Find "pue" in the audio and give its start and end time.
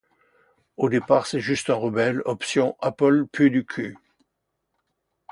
3.27-3.51